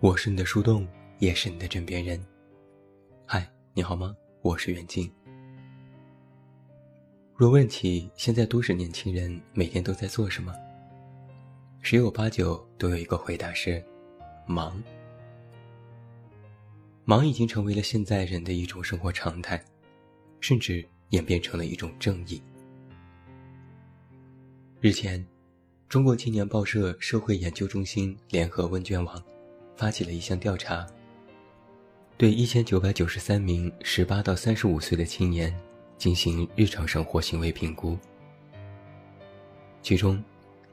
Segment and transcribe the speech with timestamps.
[0.00, 0.86] 我是你的树洞，
[1.18, 2.24] 也是你的枕边人。
[3.26, 3.44] 嗨，
[3.74, 4.14] 你好吗？
[4.42, 5.10] 我是袁静。
[7.34, 10.54] 若问起现在都市年轻人每天都在做什么，
[11.82, 13.84] 十有八九都有一个回答是：
[14.46, 14.80] 忙。
[17.04, 19.60] 忙已经成为了现在人的一种生活常态，
[20.38, 22.40] 甚至演变成了一种正义。
[24.80, 25.26] 日前，
[25.88, 29.20] 中国青年报社社会研究中心联合问卷网。
[29.78, 30.84] 发起了一项调查，
[32.16, 35.56] 对一千九百九十三名十八到三十五岁的青年
[35.96, 37.96] 进行日常生活行为评估。
[39.80, 40.20] 其中，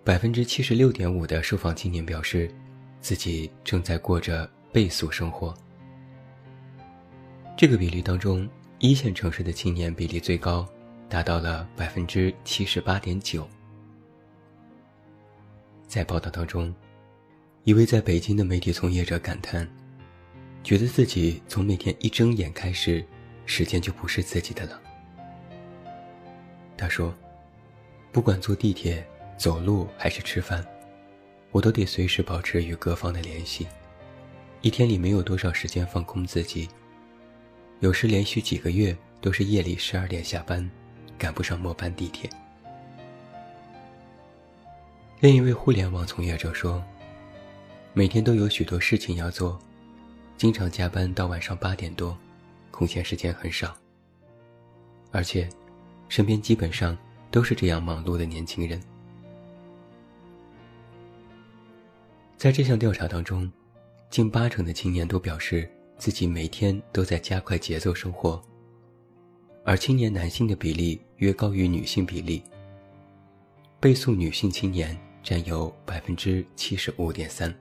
[0.04, 2.52] 百分之七十六点五的受访青年表示，
[3.00, 5.54] 自己正在过着倍速生活。
[7.56, 10.68] 这个比例当中，一线城市的青年比例最高，
[11.08, 13.48] 达到了百分之七十八点九。
[15.88, 16.74] 在报道当中。
[17.66, 19.68] 一位在北京的媒体从业者感叹，
[20.64, 23.04] 觉得自己从每天一睁眼开始，
[23.48, 24.80] 时间就不是自己的了。
[26.78, 27.12] 他说
[28.14, 29.04] ：“不管坐地铁、
[29.36, 30.64] 走路还是吃饭，
[31.50, 33.66] 我都得随时保持与各方的联系。
[34.62, 36.70] 一天里没有多少时间放空自己，
[37.80, 40.70] 有时连续几个月都是夜里十二点下班，
[41.18, 42.30] 赶不上末班地铁。”
[45.20, 46.80] 另一位互联网从业者说。
[47.98, 49.58] 每天都有许多事情要做，
[50.36, 52.16] 经常加班到晚上八点多，
[52.70, 53.74] 空闲时间很少。
[55.12, 55.48] 而且，
[56.10, 56.98] 身边基本上
[57.32, 58.82] 都是这样忙碌的年轻人。
[62.36, 63.50] 在这项调查当中，
[64.10, 65.66] 近八成的青年都表示
[65.98, 68.44] 自己每天都在加快节奏生活，
[69.64, 72.44] 而青年男性的比例约高于女性比例。
[73.80, 77.58] 被诉女性青年占有百分之七十五点三。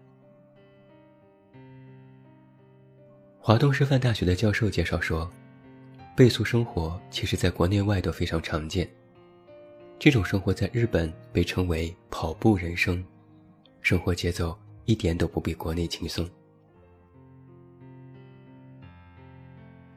[3.47, 5.31] 华东师范大学的教授介绍说，
[6.17, 8.89] 倍速生活其实在国内外都非常常见。
[9.99, 13.05] 这种生活在日本被称为“跑步人生”，
[13.83, 16.27] 生活节奏一点都不比国内轻松。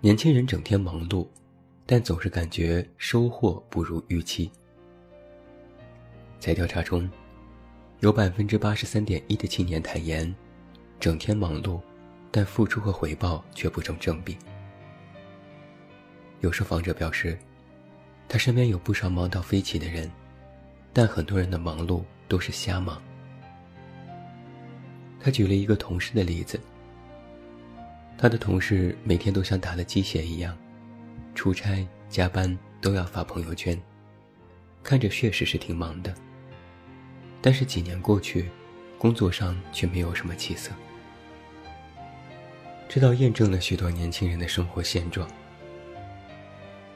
[0.02, 1.26] 年轻人整天忙碌，
[1.86, 4.52] 但总是感觉收获不如预期。
[6.38, 7.10] 在调查中，
[8.02, 10.36] 有百分之八十三点一的青年坦言，
[11.00, 11.80] 整天忙碌。
[12.32, 14.38] 但付出和回报却不成正比。
[16.42, 17.38] 有受访者表示，
[18.28, 20.12] 他身边有不少忙到飞起的人，
[20.94, 23.02] 但很多人的忙碌都是瞎忙。
[25.20, 26.60] 他举了一个同事的例子，
[28.18, 30.56] 他的同事每天都像打了鸡血一样，
[31.34, 33.80] 出差加班都要发朋友圈，
[34.84, 36.14] 看着确实是挺忙的。
[37.42, 38.50] 但是几年过去，
[38.98, 40.72] 工作上却没有什么起色。
[42.90, 45.28] 这倒验证了许多年轻人的生活现状。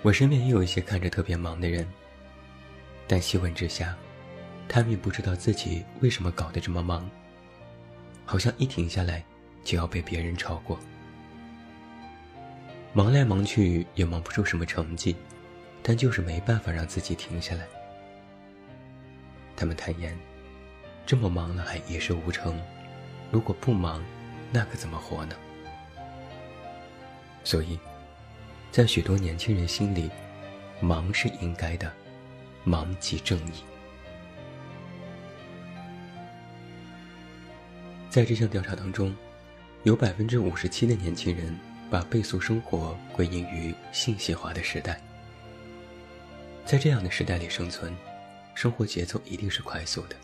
[0.02, 1.86] 我身边也有一些看着特别忙的人，
[3.08, 3.96] 但细问之下，
[4.70, 7.08] 他们也不知道自己为什么搞得这么忙，
[8.26, 9.24] 好像一停下来
[9.64, 10.80] 就要被别人超过。
[12.94, 15.16] 忙来忙去也忙不出什么成绩，
[15.84, 17.68] 但就是没办法让自己停下来。
[19.56, 20.18] 他们坦言，
[21.06, 22.60] 这么忙了还一事无成，
[23.30, 24.04] 如果不忙，
[24.52, 25.36] 那可怎么活呢？
[27.44, 27.80] 所以，
[28.72, 30.10] 在许多年轻人心里，
[30.80, 31.92] 忙是应该的，
[32.64, 33.64] 忙即正义。
[38.10, 39.16] 在这项调查当中，
[39.84, 41.58] 有百分之五十七的年轻人
[41.90, 45.02] 把倍速生活归因于信息化的时代。
[46.66, 47.96] 在这样的时代里生存，
[48.54, 50.16] 生活节奏一定是快速的。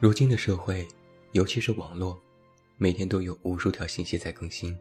[0.00, 0.86] 如今的社会，
[1.32, 2.20] 尤其是网络，
[2.76, 4.78] 每天都有无数条信息在更新。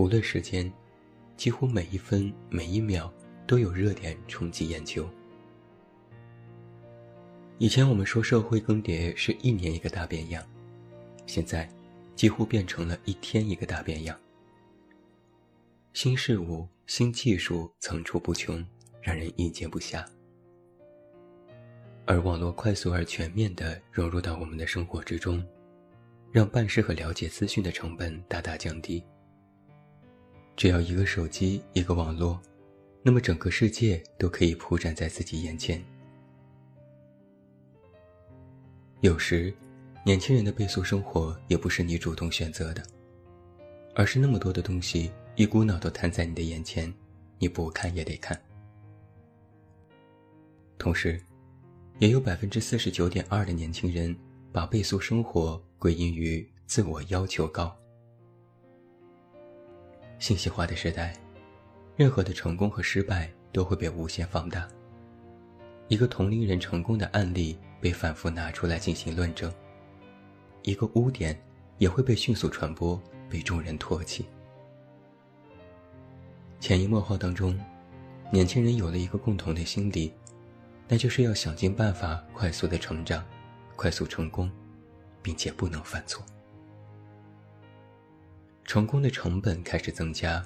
[0.00, 0.72] 无论时间，
[1.36, 3.12] 几乎每一分每一秒
[3.46, 5.06] 都有热点冲击眼球。
[7.58, 10.42] 以前我们说社会更迭是一年一个大变样，
[11.26, 11.68] 现在
[12.16, 14.18] 几乎变成了一天一个大变样。
[15.92, 18.66] 新事物、新技术层出不穷，
[19.02, 20.02] 让人应接不暇。
[22.06, 25.46] 而网络快速而全面地融入到我们的生活之中，
[26.32, 29.04] 让办事和了解资讯的成本大大降低。
[30.56, 32.40] 只要一个手机，一个网络，
[33.02, 35.82] 那么整个世界都可以铺展在自己眼前。
[39.00, 39.52] 有时，
[40.04, 42.82] 年轻人的倍速生活也不是你主动选择的，
[43.94, 46.92] 而是那么多的东西一股脑都摊在你的眼前，
[47.38, 48.38] 你不看也得看。
[50.76, 51.18] 同时，
[51.98, 54.14] 也有百分之四十九点二的年轻人
[54.52, 57.74] 把倍速生活归因于自我要求高。
[60.20, 61.14] 信息化的时代，
[61.96, 64.68] 任何的成功和失败都会被无限放大。
[65.88, 69.50] 一个同龄人成功的案例被反复拿出来进行论证，
[70.62, 71.36] 一个污点
[71.78, 73.00] 也会被迅速传播，
[73.30, 74.26] 被众人唾弃。
[76.60, 77.58] 潜移默化当中，
[78.30, 80.12] 年轻人有了一个共同的心理，
[80.86, 83.24] 那就是要想尽办法快速的成长，
[83.74, 84.52] 快速成功，
[85.22, 86.22] 并且不能犯错。
[88.70, 90.40] 成功的成本开始增加，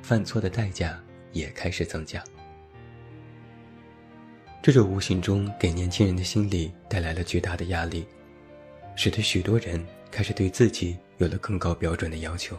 [0.00, 0.98] 犯错的代价
[1.32, 2.24] 也开始增加。
[4.62, 8.06] 这就无形中给年轻人的心理带来了巨大的压力，
[8.96, 12.56] 使得许多人开始对自己有了更高标准的要求。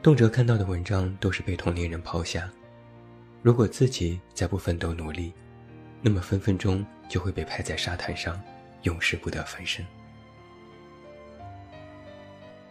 [0.00, 2.48] 动辄看到的文章都是被同龄人抛下，
[3.42, 5.32] 如果自己再不奋斗努力，
[6.00, 8.40] 那么分分钟就会被拍在沙滩上，
[8.82, 9.84] 永世不得翻身。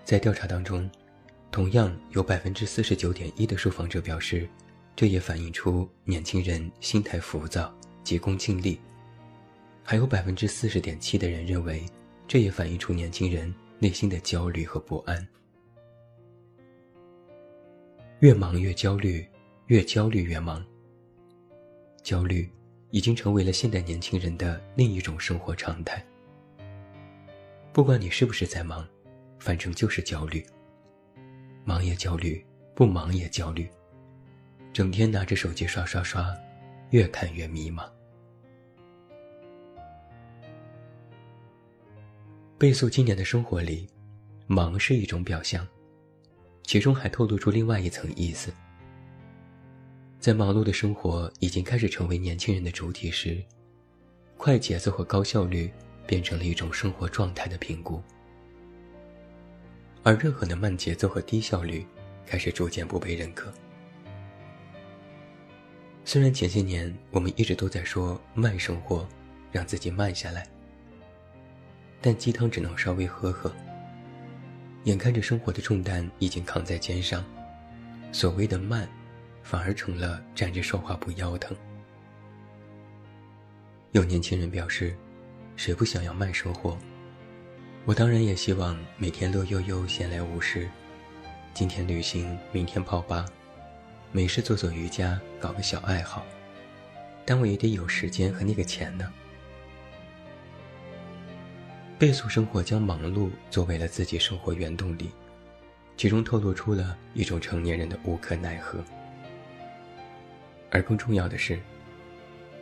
[0.04, 0.90] 在调查当中，
[1.52, 4.48] 同样有百分之四十九点一的受访者表示。
[4.94, 8.78] 这也反映出年轻人心态浮躁、急功近利，
[9.84, 11.84] 还有百分之四十点七的人认为，
[12.28, 15.26] 这也反映出年轻人内心的焦虑和不安。
[18.20, 19.26] 越忙越焦虑，
[19.68, 20.64] 越焦虑越忙。
[22.04, 22.48] 焦虑
[22.92, 26.06] 已经成为了现代年轻人的另一种生活常态。
[27.72, 28.88] 不管你是不是在忙，
[29.42, 30.46] 反正就是焦虑。
[31.66, 32.46] 忙也焦虑，
[32.76, 33.68] 不忙也焦虑。
[34.72, 36.32] 整天拿着手机刷刷刷，
[36.92, 37.90] 越看越迷茫。
[42.60, 43.90] 倍速今年的生活里，
[44.46, 45.68] 忙是一种表象，
[46.62, 48.54] 其中还透露出另外一层意思。
[50.20, 53.44] 在忙碌的生活已经开始成为年轻人的主体时，
[54.38, 55.72] 快节奏和高效率
[56.06, 58.00] 变成了一种生活状态的评估，
[60.04, 61.86] 而任何的慢节奏和低效率
[62.26, 63.52] 开始逐渐不被认可。
[66.04, 69.08] 虽然前些年我们一直都在说慢生活，
[69.52, 70.48] 让自己慢下来，
[72.02, 73.54] 但鸡汤只能稍微喝喝。
[74.86, 77.24] 眼看着生活的重担已经扛在肩上，
[78.12, 78.90] 所谓的慢，
[79.44, 81.56] 反而成了站着说话不腰疼。
[83.92, 84.98] 有年轻人表示
[85.56, 86.76] ：“谁不想要慢生活？
[87.84, 90.70] 我当然也希望每天乐悠悠、闲来无事，
[91.52, 93.26] 今天旅行，明天泡吧。”
[94.14, 96.24] 没事做做瑜伽，搞个小爱好，
[97.26, 99.12] 但我也得有时间和那个钱呢。
[101.98, 105.10] 倍速生活将忙碌作为了自己生活原动力，
[105.98, 108.84] 其中透露出了一种成年人的无可奈何。
[110.70, 111.60] 而更重要的是，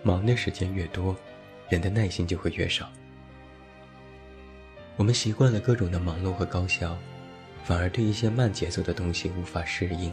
[0.01, 1.13] 忙的时间越多，
[1.67, 2.89] 人的耐心就会越少。
[4.99, 6.97] 我们习惯了各种的忙碌和高效，
[7.63, 10.11] 反而对一些慢节奏的东西无法适应。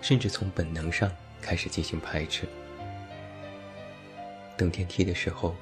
[0.00, 1.10] 甚至从本能上
[1.42, 2.46] 开始进行排斥。
[4.56, 5.56] 等电梯的时候，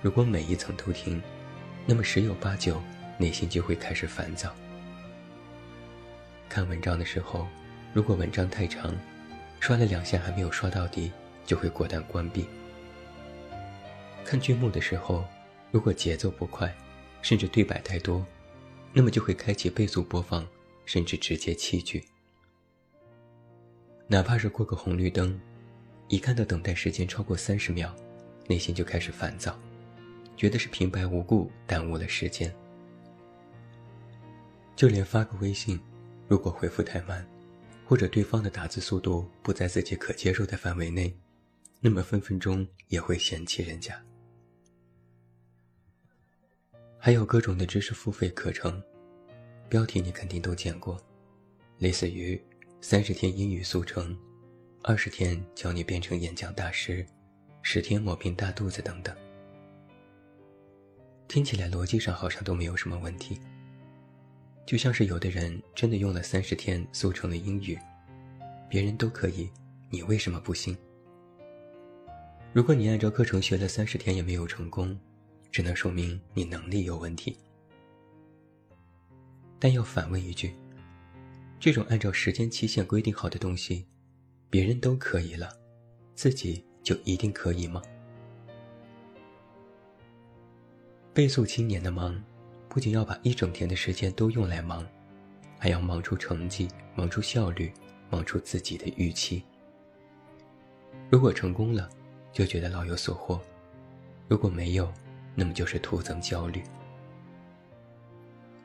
[0.00, 1.20] 如果每一层都停，
[1.84, 2.82] 那么十有八九
[3.18, 4.50] 内心就会开始烦躁。
[6.48, 7.46] 看文章的时候，
[7.92, 8.96] 如果文章太长，
[9.60, 11.12] 刷了两下还没有刷到底，
[11.44, 12.46] 就会果断关闭。
[14.24, 15.26] 看剧目的时候，
[15.70, 16.74] 如果节奏不快，
[17.22, 18.26] 甚至对白太多，
[18.92, 20.46] 那么就会开启倍速播放，
[20.84, 22.04] 甚至直接弃剧。
[24.08, 25.40] 哪怕是过个红绿灯，
[26.08, 27.94] 一看到等待时间超过三十秒，
[28.46, 29.58] 内心就开始烦躁，
[30.36, 32.52] 觉得是平白无故耽误了时间。
[34.74, 35.80] 就连发个微信，
[36.28, 37.26] 如果回复太慢，
[37.86, 41.16] 或者对方的打字速度不在自己可接受的范围内，
[41.80, 43.94] 那么分分钟也会嫌弃人家。
[47.04, 48.80] 还有各种的知识付费课程，
[49.68, 50.96] 标题你肯定都见过，
[51.78, 52.40] 类似于。
[52.80, 54.16] 三十天英语速成，
[54.82, 57.04] 二十天教你变成演讲大师，
[57.60, 59.12] 十天抹平大肚子等等，
[61.26, 63.40] 听起来逻辑上好像都没有什么问题。
[64.64, 67.76] 就像是有的人真的用了三十天速成了英语，
[68.68, 69.50] 别人都可以，
[69.90, 70.76] 你为什么不行？
[72.52, 74.96] 如果你按照课程学了三十天也没有成功，
[75.52, 77.36] 只能说明你能力有问题。
[79.60, 80.52] 但要反问一句。
[81.60, 83.86] 这种按照时间期限规定好的东西，
[84.50, 85.48] 别人都可以了，
[86.16, 87.80] 自己就一定可以吗？
[91.14, 92.20] 倍速青年的忙，
[92.68, 94.84] 不仅要把一整天的时间都用来忙，
[95.56, 96.66] 还要忙出成绩，
[96.96, 97.72] 忙出效率，
[98.10, 99.44] 忙出自己的预期。
[101.08, 101.88] 如果成功了，
[102.32, 103.38] 就觉得老有所获；
[104.26, 104.92] 如果没有，
[105.34, 106.62] 那么就是徒增焦虑。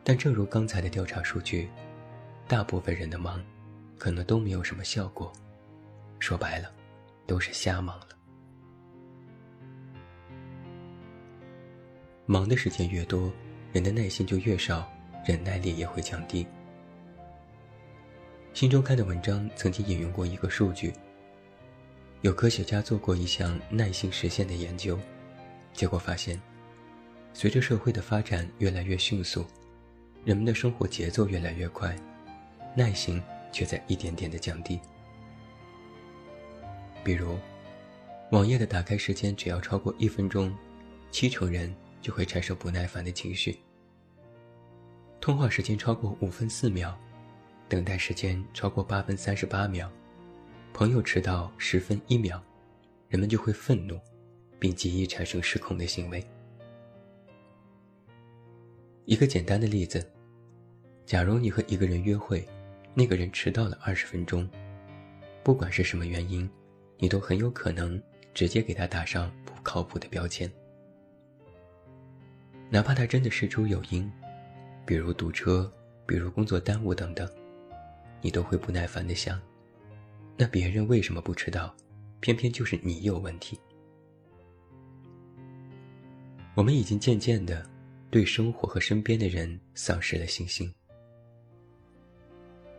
[0.03, 1.69] 但正如刚才的调查数据，
[2.47, 3.43] 大部分人的忙，
[3.97, 5.31] 可能都没有什么效果。
[6.19, 6.71] 说白了，
[7.25, 8.07] 都是瞎忙了。
[12.25, 13.31] 忙的时间越多，
[13.71, 14.89] 人的耐心就越少，
[15.25, 16.45] 忍耐力也会降低。
[18.53, 20.91] 新周刊的文章曾经引用过一个数据：
[22.21, 24.97] 有科学家做过一项耐性实现的研究，
[25.73, 26.41] 结果发现，
[27.39, 29.45] 随着社会的发展越来越迅速，
[30.25, 31.95] 人们的生活节奏越来越快，
[32.75, 34.79] 耐心却在一点点的降低。
[37.03, 37.37] 比如，
[38.31, 40.51] 网页的打开时间只要超过一分钟，
[41.11, 43.53] 七成人就会产生不耐烦的情绪；
[45.21, 46.97] 通话时间超过五分四秒，
[47.69, 49.87] 等待时间超过八分三十八秒，
[50.73, 52.43] 朋友迟到十分一秒，
[53.09, 53.99] 人们就会愤怒，
[54.57, 56.27] 并极易产生失控的行为。
[59.07, 60.05] 一个简单的例子：
[61.05, 62.45] 假如你和一个人约会，
[62.93, 64.45] 那个人迟到了二十分钟，
[65.43, 66.47] 不管是什么原因。
[66.99, 68.01] 你都很有可能
[68.33, 70.51] 直接给他打上不靠谱的标签，
[72.69, 74.11] 哪怕他真的事出有因，
[74.83, 75.71] 比如堵车，
[76.07, 77.29] 比如工作耽误等等，
[78.19, 79.39] 你都会不耐烦的想：
[80.35, 81.73] 那别人为什么不迟到，
[82.19, 83.57] 偏偏就是你有问题？
[86.55, 87.63] 我们已经渐渐的
[88.09, 90.73] 对生活和身边的人丧失了信心。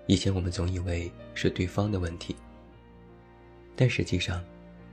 [0.06, 2.34] 以前我们总以为是对方的问题。
[3.76, 4.42] 但实际上，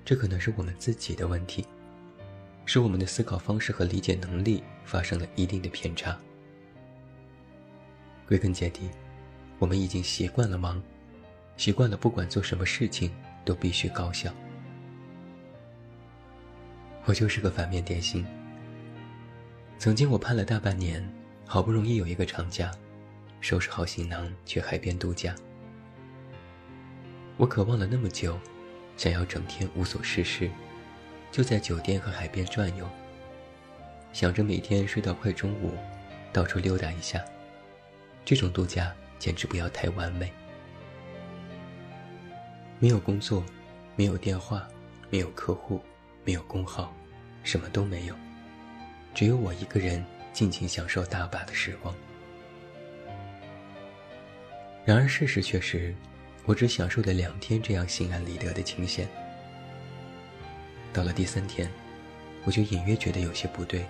[0.03, 1.65] 这可能是我们自己的问题，
[2.65, 6.15] 是我们的思考方式和理解能力发生了一定的偏差。
[8.27, 8.89] 归根结底，
[9.57, 10.79] 我们已经习惯了忙，
[11.57, 13.09] 习惯了不管做什么事情
[13.43, 14.31] 都必须高效。
[17.05, 18.25] 我就是个反面典型。
[19.77, 21.07] 曾经我盼了大半年，
[21.45, 22.71] 好不容易有一个长假，
[23.41, 25.35] 收拾好行囊去海边度假。
[27.37, 28.39] 我渴望了那么久。
[28.97, 30.49] 想要整天无所事事，
[31.29, 32.87] 就在酒店和海边转悠，
[34.13, 35.73] 想着每天睡到快中午，
[36.31, 37.21] 到处溜达一下。
[38.23, 40.31] 这种度假简直不要太完美。
[42.79, 43.43] 没有工作，
[43.97, 44.65] 没有电话，
[45.09, 45.81] 没有客户，
[46.23, 46.95] 没有工号，
[47.43, 48.15] 什么都没有，
[49.15, 51.95] 只有我一个人尽情享受大把的时光。
[54.85, 55.95] 然而事实却是。
[56.47, 59.07] 我只享受了两天这样心安理得的清闲。
[60.93, 61.67] 到了第三天，
[62.43, 63.83] 我就隐约觉得有些不对。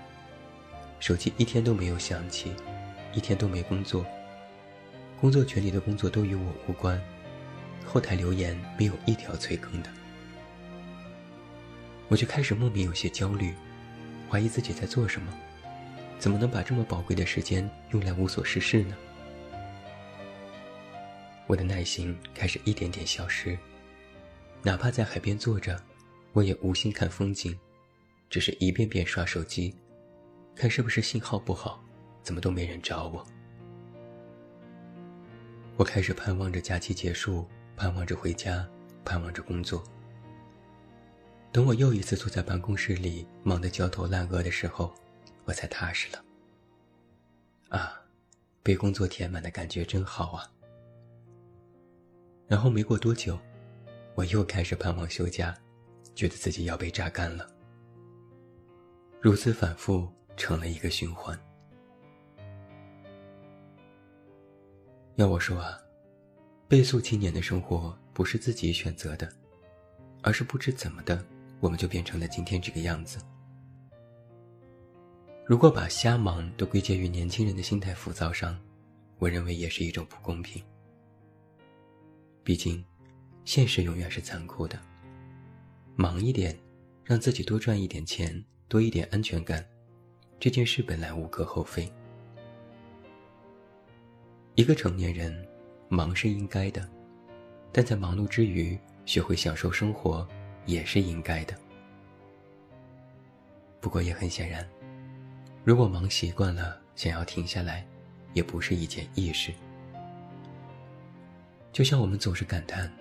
[1.01, 2.53] 手机一天都没有响起，
[3.12, 4.05] 一天都没工作，
[5.20, 6.98] 工作群里的工作都与我无关，
[7.86, 9.89] 后台留言没有一条催更的。
[12.08, 13.53] 我就开始莫名有些焦虑，
[14.29, 15.34] 怀疑自己在做什么，
[16.17, 18.96] 怎么能把这么宝贵的时间用来无所事事呢？
[21.48, 23.58] 我的耐心开始一点点消失，
[24.63, 25.79] 哪怕在海边坐着，
[26.34, 27.58] 我也无心看风景，
[28.29, 29.75] 只是一遍遍刷手机，
[30.55, 31.84] 看是不是信号不好，
[32.24, 33.24] 怎么都没人找我。
[35.77, 38.67] 我开始盼望着假期结束，盼望着回家，
[39.03, 39.84] 盼望着工作。
[41.55, 44.93] 等我又一次坐在办公室里忙得焦头烂额的时候，
[45.45, 46.21] 我才踏实了。
[47.69, 47.97] 啊，
[48.62, 50.51] 被工作填满的感觉真好啊！
[52.45, 53.39] 然后没过多久，
[54.15, 55.57] 我又开始盼望休假，
[56.13, 57.47] 觉得自己要被榨干了。
[59.21, 61.39] 如此反复，成了一个循环。
[65.15, 65.79] 要我说啊，
[66.67, 69.31] 倍速青年的生活不是自己选择的，
[70.21, 71.25] 而是不知怎么的，
[71.65, 73.17] 我们就变成了今天这个样子。
[75.48, 78.55] 如果把瞎忙都归结于年轻人的心态浮躁上，
[79.17, 80.62] 我认为也是一种不公平。
[82.43, 82.86] 毕竟，
[83.45, 84.79] 现实永远是残酷的。
[85.95, 86.55] 忙一点，
[87.03, 89.65] 让自己多赚一点钱，多一点安全感，
[90.39, 91.91] 这件事本来无可厚非。
[94.53, 95.36] 一个成年人，
[95.89, 96.88] 忙是应该的，
[97.72, 100.27] 但在忙碌之余，学会享受生活
[100.65, 101.55] 也是应该的。
[103.79, 104.67] 不过也很显然，
[105.63, 107.86] 如果忙习惯了，想要停下来，
[108.34, 109.53] 也不是一件易事。
[111.72, 112.91] 就像我们总是感叹，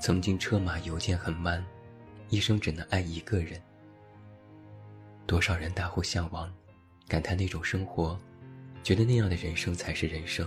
[0.00, 1.64] 曾经车马邮件很慢，
[2.28, 3.60] 一生只能爱一个人。
[5.26, 6.52] 多少人大呼向往，
[7.08, 8.18] 感叹那种生活，
[8.82, 10.46] 觉得那样的人生才是人生。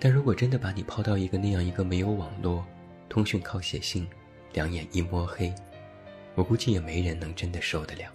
[0.00, 2.66] 但如果真的把你抛到一个那样一个没有网络、
[3.08, 4.08] 通讯靠写信、
[4.54, 5.52] 两眼一摸黑，
[6.34, 8.10] 我估计也没人能真的受得了。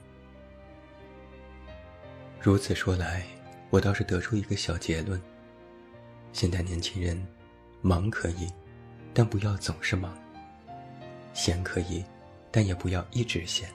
[2.42, 3.24] 如此说来，
[3.70, 5.22] 我倒是得出一个小结论：
[6.32, 7.22] 现代年轻人，
[7.82, 8.50] 忙可以，
[9.14, 10.14] 但不要总是忙；
[11.34, 12.04] 闲可以，
[12.50, 13.70] 但也不要一直闲。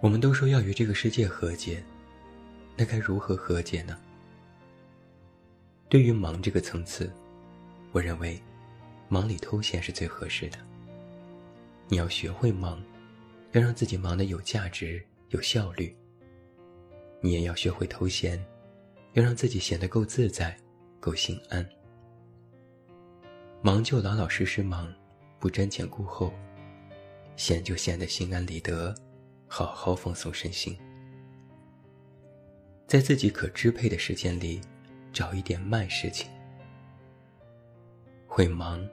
[0.00, 1.82] 我们都说要与这个世界和解，
[2.74, 3.98] 那该如何和解呢？
[5.90, 7.12] 对于忙这个层次，
[7.92, 8.40] 我认为，
[9.10, 10.58] 忙里偷闲是最合适的。
[11.88, 12.80] 你要学会忙，
[13.50, 15.94] 要让自己忙得有价值、有效率。
[17.20, 18.42] 你也要学会偷闲，
[19.14, 20.56] 要让自己闲得够自在、
[21.00, 21.68] 够心安。
[23.60, 24.94] 忙就老老实实忙，
[25.40, 26.32] 不瞻前顾后；
[27.34, 28.94] 闲就闲得心安理得，
[29.48, 30.78] 好好放松身心。
[32.86, 34.60] 在自己可支配的时间里，
[35.12, 36.30] 找一点慢事情。
[38.28, 38.88] 会忙，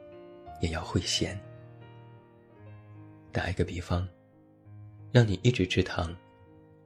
[0.59, 1.39] 也要会闲。
[3.31, 4.07] 打一个比方，
[5.11, 6.15] 让你一直吃糖。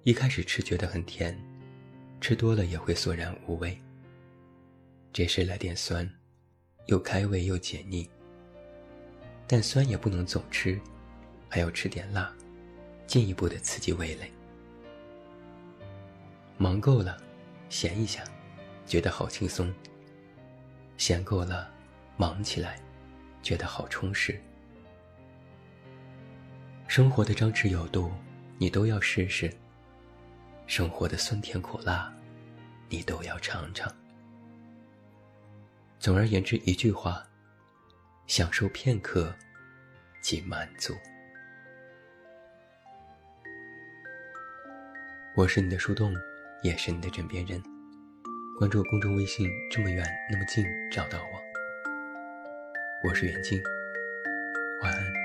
[0.03, 1.37] 一开始吃觉得很甜，
[2.19, 3.77] 吃多了也会索然无味。
[5.13, 6.09] 这时来点酸，
[6.87, 8.09] 又开胃又解腻。
[9.45, 10.79] 但酸也不能总吃，
[11.47, 12.33] 还要吃点辣，
[13.05, 14.31] 进一步的刺激味蕾。
[16.57, 17.17] 忙够了，
[17.69, 18.23] 闲一下，
[18.85, 19.71] 觉得好轻松。
[20.97, 21.69] 闲够了，
[22.17, 22.79] 忙起来，
[23.41, 24.39] 觉得好充实。
[26.87, 28.11] 生活的张弛有度，
[28.57, 29.51] 你都要试试。
[30.67, 32.13] 生活的酸甜苦辣，
[32.89, 33.93] 你都要尝尝。
[35.99, 37.23] 总而言之，一句话：
[38.27, 39.35] 享受片刻，
[40.21, 40.95] 即满足。
[45.35, 46.13] 我是你的树洞，
[46.63, 47.61] 也是你的枕边人。
[48.57, 51.50] 关注公众微信，这么远那么近，找到我。
[53.03, 53.63] 我是袁静
[54.81, 55.20] 晚安。